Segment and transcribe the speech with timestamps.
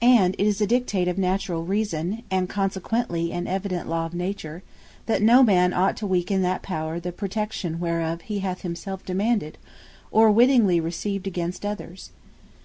[0.00, 4.64] And it is a Dictate of Naturall Reason, and consequently an evident Law of Nature,
[5.06, 9.58] that no man ought to weaken that power, the protection whereof he hath himself demanded,
[10.10, 12.10] or wittingly received against others.